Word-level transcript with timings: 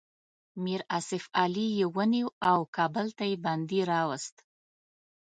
میر 0.63 0.81
آصف 0.97 1.23
علي 1.43 1.67
یې 1.77 1.85
ونیو 1.95 2.27
او 2.49 2.59
کابل 2.75 3.07
ته 3.17 3.23
یې 3.29 3.37
بندي 3.45 3.81
راووست. 3.89 4.35